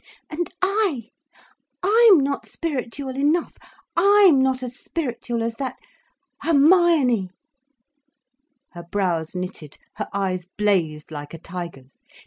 [0.31, 1.11] "And I,
[1.83, 3.55] I'm not spiritual enough,
[3.95, 5.77] I'm not as spiritual as that
[6.41, 7.29] Hermione—!"
[8.71, 12.01] Her brows knitted, her eyes blazed like a tiger's.